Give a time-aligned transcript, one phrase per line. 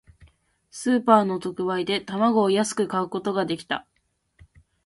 [0.71, 3.85] スーパーの特売で、卵を安く買うことができた。